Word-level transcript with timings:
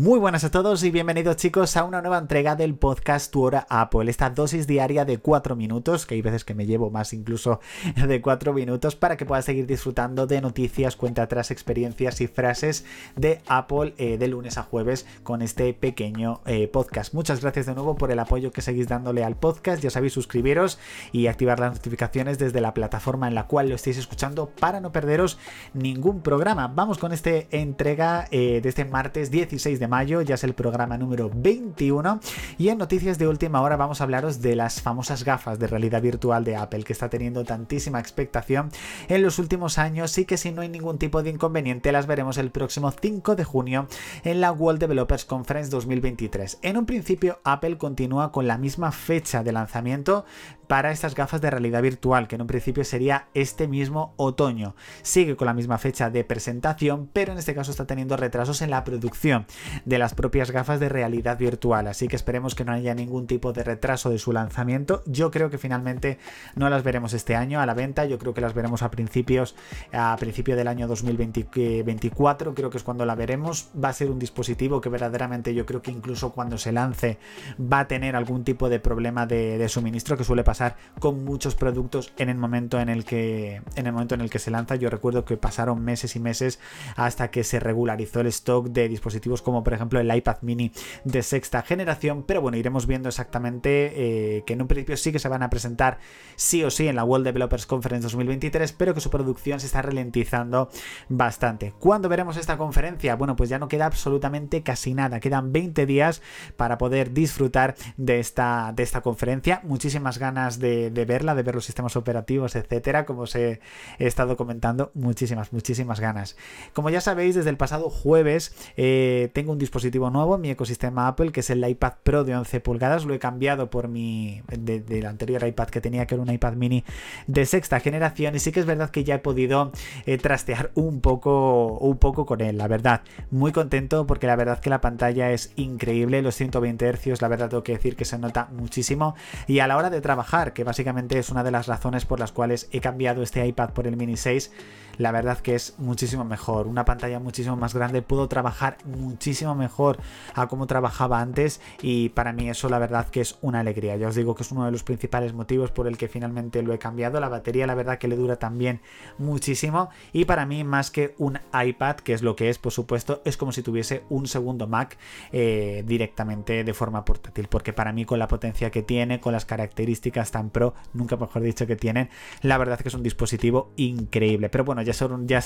Muy 0.00 0.20
buenas 0.20 0.44
a 0.44 0.50
todos 0.52 0.84
y 0.84 0.92
bienvenidos 0.92 1.38
chicos 1.38 1.76
a 1.76 1.82
una 1.82 2.00
nueva 2.00 2.18
entrega 2.18 2.54
del 2.54 2.76
podcast 2.76 3.32
Tu 3.32 3.42
Hora 3.42 3.66
Apple, 3.68 4.08
esta 4.08 4.30
dosis 4.30 4.68
diaria 4.68 5.04
de 5.04 5.18
4 5.18 5.56
minutos, 5.56 6.06
que 6.06 6.14
hay 6.14 6.22
veces 6.22 6.44
que 6.44 6.54
me 6.54 6.66
llevo 6.66 6.88
más 6.88 7.12
incluso 7.12 7.58
de 7.96 8.20
4 8.20 8.52
minutos, 8.52 8.94
para 8.94 9.16
que 9.16 9.26
puedas 9.26 9.44
seguir 9.44 9.66
disfrutando 9.66 10.28
de 10.28 10.40
noticias, 10.40 10.94
cuenta 10.94 11.22
atrás, 11.22 11.50
experiencias 11.50 12.20
y 12.20 12.28
frases 12.28 12.84
de 13.16 13.40
Apple 13.48 13.94
eh, 13.98 14.18
de 14.18 14.28
lunes 14.28 14.56
a 14.56 14.62
jueves 14.62 15.04
con 15.24 15.42
este 15.42 15.74
pequeño 15.74 16.42
eh, 16.46 16.68
podcast. 16.68 17.12
Muchas 17.12 17.40
gracias 17.40 17.66
de 17.66 17.74
nuevo 17.74 17.96
por 17.96 18.12
el 18.12 18.20
apoyo 18.20 18.52
que 18.52 18.62
seguís 18.62 18.86
dándole 18.86 19.24
al 19.24 19.34
podcast, 19.34 19.82
ya 19.82 19.90
sabéis 19.90 20.12
suscribiros 20.12 20.78
y 21.10 21.26
activar 21.26 21.58
las 21.58 21.72
notificaciones 21.72 22.38
desde 22.38 22.60
la 22.60 22.72
plataforma 22.72 23.26
en 23.26 23.34
la 23.34 23.48
cual 23.48 23.68
lo 23.68 23.74
estéis 23.74 23.98
escuchando 23.98 24.48
para 24.48 24.78
no 24.78 24.92
perderos 24.92 25.38
ningún 25.74 26.20
programa. 26.22 26.68
Vamos 26.68 26.98
con 26.98 27.12
esta 27.12 27.30
entrega 27.50 28.28
eh, 28.30 28.60
de 28.62 28.68
este 28.68 28.84
martes 28.84 29.32
16 29.32 29.80
de 29.80 29.87
mayo, 29.88 30.22
ya 30.22 30.36
es 30.36 30.44
el 30.44 30.54
programa 30.54 30.98
número 30.98 31.30
21 31.34 32.20
y 32.58 32.68
en 32.68 32.78
noticias 32.78 33.18
de 33.18 33.26
última 33.26 33.60
hora 33.62 33.76
vamos 33.76 34.00
a 34.00 34.04
hablaros 34.04 34.40
de 34.40 34.54
las 34.54 34.80
famosas 34.80 35.24
gafas 35.24 35.58
de 35.58 35.66
realidad 35.66 36.02
virtual 36.02 36.44
de 36.44 36.56
Apple 36.56 36.84
que 36.84 36.92
está 36.92 37.08
teniendo 37.08 37.44
tantísima 37.44 37.98
expectación 37.98 38.70
en 39.08 39.22
los 39.22 39.38
últimos 39.38 39.78
años 39.78 40.16
y 40.18 40.24
que 40.24 40.36
si 40.36 40.52
no 40.52 40.62
hay 40.62 40.68
ningún 40.68 40.98
tipo 40.98 41.22
de 41.22 41.30
inconveniente 41.30 41.92
las 41.92 42.06
veremos 42.06 42.38
el 42.38 42.50
próximo 42.50 42.90
5 42.90 43.34
de 43.36 43.44
junio 43.44 43.88
en 44.24 44.40
la 44.40 44.52
World 44.52 44.80
Developers 44.80 45.24
Conference 45.24 45.70
2023. 45.70 46.58
En 46.62 46.76
un 46.76 46.86
principio 46.86 47.40
Apple 47.44 47.78
continúa 47.78 48.32
con 48.32 48.46
la 48.46 48.58
misma 48.58 48.92
fecha 48.92 49.42
de 49.42 49.52
lanzamiento 49.52 50.24
para 50.68 50.92
estas 50.92 51.14
gafas 51.14 51.40
de 51.40 51.50
realidad 51.50 51.82
virtual, 51.82 52.28
que 52.28 52.36
en 52.36 52.42
un 52.42 52.46
principio 52.46 52.84
sería 52.84 53.28
este 53.34 53.66
mismo 53.66 54.12
otoño. 54.16 54.76
Sigue 55.02 55.34
con 55.34 55.46
la 55.46 55.54
misma 55.54 55.78
fecha 55.78 56.10
de 56.10 56.24
presentación, 56.24 57.08
pero 57.12 57.32
en 57.32 57.38
este 57.38 57.54
caso 57.54 57.70
está 57.70 57.86
teniendo 57.86 58.16
retrasos 58.16 58.62
en 58.62 58.70
la 58.70 58.84
producción 58.84 59.46
de 59.84 59.98
las 59.98 60.14
propias 60.14 60.50
gafas 60.50 60.80
de 60.80 60.88
realidad 60.88 61.38
virtual, 61.38 61.86
así 61.86 62.08
que 62.08 62.16
esperemos 62.16 62.54
que 62.54 62.64
no 62.64 62.72
haya 62.72 62.94
ningún 62.94 63.26
tipo 63.26 63.52
de 63.52 63.64
retraso 63.64 64.10
de 64.10 64.18
su 64.18 64.32
lanzamiento. 64.32 65.02
Yo 65.06 65.30
creo 65.30 65.50
que 65.50 65.58
finalmente 65.58 66.18
no 66.54 66.68
las 66.70 66.82
veremos 66.82 67.12
este 67.12 67.36
año 67.36 67.60
a 67.60 67.66
la 67.66 67.74
venta, 67.74 68.04
yo 68.04 68.18
creo 68.18 68.34
que 68.34 68.40
las 68.40 68.54
veremos 68.54 68.82
a 68.82 68.90
principios 68.90 69.54
a 69.92 70.16
principio 70.18 70.56
del 70.56 70.68
año 70.68 70.86
2024, 70.88 72.54
creo 72.54 72.70
que 72.70 72.78
es 72.78 72.84
cuando 72.84 73.06
la 73.06 73.14
veremos. 73.14 73.70
Va 73.82 73.88
a 73.90 73.92
ser 73.92 74.10
un 74.10 74.18
dispositivo 74.18 74.80
que 74.80 74.88
verdaderamente 74.88 75.54
yo 75.54 75.66
creo 75.66 75.82
que 75.82 75.90
incluso 75.90 76.32
cuando 76.32 76.58
se 76.58 76.72
lance 76.72 77.18
va 77.60 77.80
a 77.80 77.88
tener 77.88 78.16
algún 78.16 78.44
tipo 78.44 78.68
de 78.68 78.80
problema 78.80 79.26
de, 79.26 79.58
de 79.58 79.68
suministro 79.68 80.16
que 80.16 80.24
suele 80.24 80.44
pasar 80.44 80.76
con 81.00 81.24
muchos 81.24 81.54
productos 81.54 82.12
en 82.16 82.28
el 82.28 82.36
momento 82.36 82.80
en 82.80 82.88
el 82.88 83.04
que 83.04 83.62
en 83.76 83.86
el 83.86 83.92
momento 83.92 84.14
en 84.14 84.20
el 84.20 84.30
que 84.30 84.38
se 84.38 84.50
lanza. 84.50 84.76
Yo 84.76 84.90
recuerdo 84.90 85.24
que 85.24 85.36
pasaron 85.36 85.82
meses 85.82 86.16
y 86.16 86.20
meses 86.20 86.58
hasta 86.96 87.30
que 87.30 87.44
se 87.44 87.60
regularizó 87.60 88.20
el 88.20 88.26
stock 88.28 88.68
de 88.68 88.88
dispositivos 88.88 89.42
como 89.42 89.64
por 89.68 89.74
ejemplo 89.74 90.00
el 90.00 90.16
iPad 90.16 90.38
mini 90.40 90.72
de 91.04 91.22
sexta 91.22 91.60
generación, 91.60 92.22
pero 92.22 92.40
bueno, 92.40 92.56
iremos 92.56 92.86
viendo 92.86 93.10
exactamente 93.10 93.92
eh, 93.94 94.42
que 94.46 94.54
en 94.54 94.62
un 94.62 94.66
principio 94.66 94.96
sí 94.96 95.12
que 95.12 95.18
se 95.18 95.28
van 95.28 95.42
a 95.42 95.50
presentar 95.50 95.98
sí 96.36 96.64
o 96.64 96.70
sí 96.70 96.88
en 96.88 96.96
la 96.96 97.04
World 97.04 97.26
Developers 97.26 97.66
Conference 97.66 98.04
2023, 98.04 98.72
pero 98.72 98.94
que 98.94 99.02
su 99.02 99.10
producción 99.10 99.60
se 99.60 99.66
está 99.66 99.82
ralentizando 99.82 100.70
bastante. 101.10 101.74
¿Cuándo 101.78 102.08
veremos 102.08 102.38
esta 102.38 102.56
conferencia? 102.56 103.14
Bueno, 103.16 103.36
pues 103.36 103.50
ya 103.50 103.58
no 103.58 103.68
queda 103.68 103.84
absolutamente 103.84 104.62
casi 104.62 104.94
nada, 104.94 105.20
quedan 105.20 105.52
20 105.52 105.84
días 105.84 106.22
para 106.56 106.78
poder 106.78 107.12
disfrutar 107.12 107.74
de 107.98 108.20
esta, 108.20 108.72
de 108.74 108.84
esta 108.84 109.02
conferencia. 109.02 109.60
Muchísimas 109.64 110.16
ganas 110.16 110.58
de, 110.60 110.88
verla, 111.06 111.34
de 111.34 111.42
ver 111.42 111.56
los 111.56 111.66
sistemas 111.66 111.94
operativos, 111.94 112.56
etcétera, 112.56 113.04
como 113.04 113.22
os 113.22 113.34
he, 113.36 113.60
he, 113.98 114.06
estado 114.06 114.38
comentando, 114.38 114.92
muchísimas, 114.94 115.52
muchísimas 115.52 116.00
ganas. 116.00 116.38
Como 116.72 116.88
ya 116.88 117.02
sabéis, 117.02 117.34
desde 117.34 117.50
el 117.50 117.58
pasado 117.58 117.90
jueves 117.90 118.54
eh, 118.78 119.30
tengo 119.34 119.52
un 119.52 119.57
dispositivo 119.58 120.10
nuevo 120.10 120.38
mi 120.38 120.50
ecosistema 120.50 121.08
Apple, 121.08 121.32
que 121.32 121.40
es 121.40 121.50
el 121.50 121.66
iPad 121.68 121.94
Pro 122.02 122.24
de 122.24 122.36
11 122.36 122.60
pulgadas. 122.60 123.04
Lo 123.04 123.14
he 123.14 123.18
cambiado 123.18 123.70
por 123.70 123.88
mi 123.88 124.42
del 124.48 124.84
de 124.84 125.06
anterior 125.06 125.46
iPad 125.46 125.68
que 125.68 125.80
tenía, 125.80 126.06
que 126.06 126.14
era 126.14 126.22
un 126.22 126.30
iPad 126.30 126.54
mini 126.54 126.84
de 127.26 127.46
sexta 127.46 127.80
generación. 127.80 128.34
Y 128.34 128.38
sí 128.38 128.52
que 128.52 128.60
es 128.60 128.66
verdad 128.66 128.90
que 128.90 129.04
ya 129.04 129.16
he 129.16 129.18
podido 129.18 129.72
eh, 130.06 130.18
trastear 130.18 130.70
un 130.74 131.00
poco, 131.00 131.78
un 131.78 131.98
poco 131.98 132.26
con 132.26 132.40
él, 132.40 132.58
la 132.58 132.68
verdad. 132.68 133.02
Muy 133.30 133.52
contento 133.52 134.06
porque 134.06 134.26
la 134.26 134.36
verdad 134.36 134.60
que 134.60 134.70
la 134.70 134.80
pantalla 134.80 135.30
es 135.32 135.52
increíble. 135.56 136.22
Los 136.22 136.34
120 136.36 136.92
Hz, 136.92 137.22
la 137.22 137.28
verdad 137.28 137.48
tengo 137.48 137.62
que 137.62 137.72
decir 137.72 137.96
que 137.96 138.04
se 138.04 138.18
nota 138.18 138.48
muchísimo. 138.52 139.14
Y 139.46 139.60
a 139.60 139.66
la 139.66 139.76
hora 139.76 139.90
de 139.90 140.00
trabajar, 140.00 140.52
que 140.52 140.64
básicamente 140.64 141.18
es 141.18 141.30
una 141.30 141.44
de 141.44 141.50
las 141.50 141.66
razones 141.66 142.04
por 142.04 142.20
las 142.20 142.32
cuales 142.32 142.68
he 142.72 142.80
cambiado 142.80 143.22
este 143.22 143.46
iPad 143.46 143.70
por 143.70 143.86
el 143.86 143.96
mini 143.96 144.16
6, 144.16 144.52
la 144.98 145.12
verdad 145.12 145.38
que 145.38 145.54
es 145.54 145.74
muchísimo 145.78 146.24
mejor. 146.24 146.66
Una 146.66 146.84
pantalla 146.84 147.20
muchísimo 147.20 147.56
más 147.56 147.74
grande. 147.74 148.02
Puedo 148.02 148.28
trabajar 148.28 148.76
muchísimo 148.84 149.54
mejor 149.54 149.98
a 150.34 150.48
como 150.48 150.66
trabajaba 150.66 151.20
antes 151.20 151.60
y 151.80 152.10
para 152.10 152.32
mí 152.32 152.50
eso 152.50 152.68
la 152.68 152.78
verdad 152.78 153.08
que 153.08 153.20
es 153.20 153.38
una 153.40 153.60
alegría. 153.60 153.96
Ya 153.96 154.08
os 154.08 154.14
digo 154.14 154.34
que 154.34 154.42
es 154.42 154.52
uno 154.52 154.64
de 154.66 154.72
los 154.72 154.82
principales 154.82 155.32
motivos 155.32 155.70
por 155.70 155.86
el 155.86 155.96
que 155.96 156.08
finalmente 156.08 156.62
lo 156.62 156.74
he 156.74 156.78
cambiado. 156.78 157.20
La 157.20 157.28
batería 157.28 157.66
la 157.66 157.74
verdad 157.74 157.98
que 157.98 158.08
le 158.08 158.16
dura 158.16 158.36
también 158.36 158.80
muchísimo 159.18 159.88
y 160.12 160.24
para 160.24 160.46
mí 160.46 160.64
más 160.64 160.90
que 160.90 161.14
un 161.18 161.38
iPad, 161.52 161.96
que 161.96 162.12
es 162.12 162.22
lo 162.22 162.36
que 162.36 162.50
es 162.50 162.58
por 162.58 162.72
supuesto, 162.72 163.22
es 163.24 163.36
como 163.36 163.52
si 163.52 163.62
tuviese 163.62 164.02
un 164.08 164.26
segundo 164.26 164.66
Mac 164.66 164.98
eh, 165.32 165.84
directamente 165.86 166.64
de 166.64 166.74
forma 166.74 167.04
portátil. 167.04 167.46
Porque 167.48 167.72
para 167.72 167.92
mí 167.92 168.04
con 168.04 168.18
la 168.18 168.26
potencia 168.26 168.70
que 168.70 168.82
tiene, 168.82 169.20
con 169.20 169.32
las 169.32 169.44
características 169.44 170.32
tan 170.32 170.50
pro, 170.50 170.74
nunca 170.92 171.16
mejor 171.16 171.42
dicho 171.42 171.66
que 171.66 171.76
tienen, 171.76 172.10
la 172.42 172.58
verdad 172.58 172.80
que 172.80 172.88
es 172.88 172.94
un 172.94 173.02
dispositivo 173.02 173.72
increíble. 173.76 174.48
Pero 174.48 174.64
bueno, 174.64 174.82
ya, 175.26 175.42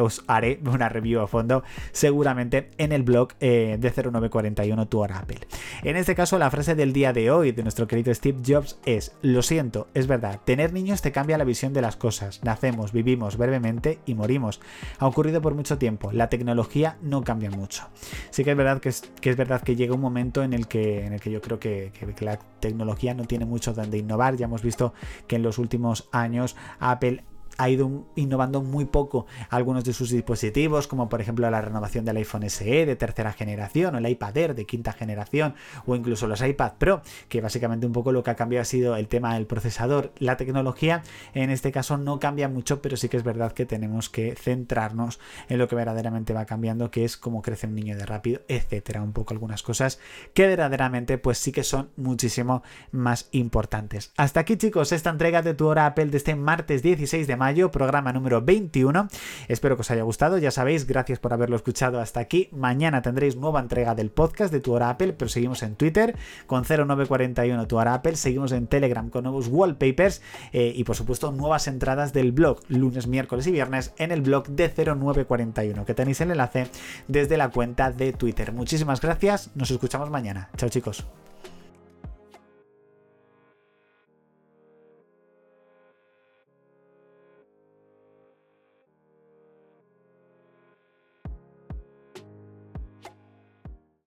os 0.00 0.24
haré 0.26 0.60
una 0.64 0.88
review 0.88 1.20
a 1.20 1.26
fondo 1.26 1.62
seguramente 1.92 2.70
en 2.78 2.92
el 2.92 3.02
blog 3.02 3.28
eh, 3.40 3.76
de 3.78 3.90
0941 3.90 4.88
Tu 4.88 4.98
Hora 4.98 5.18
Apple. 5.18 5.40
En 5.82 5.96
este 5.96 6.14
caso, 6.14 6.38
la 6.38 6.50
frase 6.50 6.74
del 6.74 6.92
día 6.92 7.12
de 7.12 7.30
hoy 7.30 7.52
de 7.52 7.62
nuestro 7.62 7.86
querido 7.86 8.14
Steve 8.14 8.40
Jobs 8.46 8.78
es: 8.84 9.16
Lo 9.22 9.42
siento, 9.42 9.88
es 9.94 10.06
verdad, 10.06 10.40
tener 10.44 10.72
niños 10.72 11.02
te 11.02 11.12
cambia 11.12 11.38
la 11.38 11.44
visión 11.44 11.72
de 11.72 11.82
las 11.82 11.96
cosas. 11.96 12.42
Nacemos, 12.42 12.92
vivimos 12.92 13.36
brevemente 13.36 13.98
y 14.06 14.14
morimos. 14.14 14.60
Ha 14.98 15.06
ocurrido 15.06 15.40
por 15.40 15.54
mucho 15.54 15.78
tiempo. 15.78 16.12
La 16.12 16.28
tecnología 16.28 16.96
no 17.02 17.22
cambia 17.22 17.50
mucho. 17.50 17.88
Sí 18.30 18.44
que 18.44 18.52
es 18.52 18.56
verdad 18.56 18.80
que 18.80 18.88
es, 18.88 19.02
que 19.20 19.30
es 19.30 19.36
verdad 19.36 19.62
que 19.62 19.76
llega 19.76 19.94
un 19.94 20.00
momento 20.00 20.42
en 20.42 20.52
el 20.52 20.68
que, 20.68 21.04
en 21.04 21.12
el 21.12 21.20
que 21.20 21.30
yo 21.30 21.40
creo 21.40 21.58
que, 21.58 21.92
que, 21.98 22.14
que 22.14 22.24
la 22.24 22.38
tecnología 22.60 23.14
no 23.14 23.24
tiene 23.24 23.44
mucho 23.44 23.72
donde 23.72 23.98
innovar. 23.98 24.36
Ya 24.36 24.46
hemos 24.46 24.62
visto 24.62 24.94
que 25.26 25.36
en 25.36 25.42
los 25.42 25.58
últimos 25.58 26.08
años 26.12 26.56
Apple 26.78 27.24
ha 27.58 27.68
ido 27.68 28.06
innovando 28.16 28.62
muy 28.62 28.84
poco 28.84 29.26
algunos 29.50 29.84
de 29.84 29.92
sus 29.92 30.10
dispositivos, 30.10 30.86
como 30.86 31.08
por 31.08 31.20
ejemplo 31.20 31.48
la 31.50 31.60
renovación 31.60 32.04
del 32.04 32.16
iPhone 32.16 32.48
SE 32.48 32.86
de 32.86 32.96
tercera 32.96 33.32
generación 33.32 33.94
o 33.94 33.98
el 33.98 34.08
iPad 34.08 34.36
Air 34.36 34.54
de 34.54 34.66
quinta 34.66 34.92
generación 34.92 35.54
o 35.86 35.94
incluso 35.94 36.26
los 36.26 36.42
iPad 36.42 36.72
Pro, 36.78 37.02
que 37.28 37.40
básicamente 37.40 37.86
un 37.86 37.92
poco 37.92 38.12
lo 38.12 38.22
que 38.22 38.30
ha 38.30 38.36
cambiado 38.36 38.62
ha 38.62 38.66
sido 38.66 38.96
el 38.96 39.08
tema 39.08 39.34
del 39.34 39.46
procesador. 39.46 40.12
La 40.18 40.36
tecnología 40.36 41.02
en 41.34 41.50
este 41.50 41.72
caso 41.72 41.98
no 41.98 42.18
cambia 42.18 42.48
mucho, 42.48 42.82
pero 42.82 42.96
sí 42.96 43.08
que 43.08 43.16
es 43.16 43.24
verdad 43.24 43.52
que 43.52 43.66
tenemos 43.66 44.08
que 44.08 44.34
centrarnos 44.34 45.20
en 45.48 45.58
lo 45.58 45.68
que 45.68 45.76
verdaderamente 45.76 46.32
va 46.32 46.46
cambiando, 46.46 46.90
que 46.90 47.04
es 47.04 47.16
cómo 47.16 47.42
crece 47.42 47.66
un 47.66 47.74
niño 47.74 47.96
de 47.96 48.06
rápido, 48.06 48.42
etcétera, 48.48 49.02
un 49.02 49.12
poco 49.12 49.34
algunas 49.34 49.62
cosas 49.62 49.98
que 50.34 50.46
verdaderamente 50.46 51.18
pues 51.18 51.38
sí 51.38 51.52
que 51.52 51.64
son 51.64 51.90
muchísimo 51.96 52.62
más 52.90 53.28
importantes. 53.32 54.12
Hasta 54.16 54.40
aquí 54.40 54.56
chicos, 54.56 54.92
esta 54.92 55.10
entrega 55.10 55.42
de 55.42 55.54
tu 55.54 55.66
hora 55.66 55.86
Apple 55.86 56.06
de 56.06 56.16
este 56.16 56.34
martes 56.34 56.82
16 56.82 57.26
de 57.26 57.36
mayo, 57.42 57.72
programa 57.72 58.12
número 58.12 58.40
21. 58.40 59.08
Espero 59.48 59.74
que 59.74 59.80
os 59.80 59.90
haya 59.90 60.04
gustado, 60.04 60.38
ya 60.38 60.52
sabéis, 60.52 60.86
gracias 60.86 61.18
por 61.18 61.32
haberlo 61.32 61.56
escuchado 61.56 61.98
hasta 61.98 62.20
aquí. 62.20 62.48
Mañana 62.52 63.02
tendréis 63.02 63.34
nueva 63.34 63.58
entrega 63.58 63.96
del 63.96 64.10
podcast 64.12 64.52
de 64.52 64.60
Tu 64.60 64.72
Hora 64.72 64.90
Apple, 64.90 65.12
pero 65.14 65.28
seguimos 65.28 65.64
en 65.64 65.74
Twitter 65.74 66.14
con 66.46 66.62
0941 66.62 67.66
Tu 67.66 67.80
Apple, 67.80 68.14
seguimos 68.14 68.52
en 68.52 68.68
Telegram 68.68 69.10
con 69.10 69.24
nuevos 69.24 69.48
wallpapers 69.48 70.22
eh, 70.52 70.72
y 70.76 70.84
por 70.84 70.94
supuesto 70.94 71.32
nuevas 71.32 71.66
entradas 71.66 72.12
del 72.12 72.30
blog 72.30 72.60
lunes, 72.68 73.08
miércoles 73.08 73.44
y 73.48 73.50
viernes 73.50 73.92
en 73.98 74.12
el 74.12 74.22
blog 74.22 74.46
de 74.46 74.68
0941, 74.68 75.84
que 75.84 75.94
tenéis 75.94 76.20
el 76.20 76.30
enlace 76.30 76.68
desde 77.08 77.36
la 77.36 77.48
cuenta 77.48 77.90
de 77.90 78.12
Twitter. 78.12 78.52
Muchísimas 78.52 79.00
gracias, 79.00 79.50
nos 79.56 79.72
escuchamos 79.72 80.10
mañana. 80.10 80.48
Chao 80.56 80.68
chicos. 80.68 81.21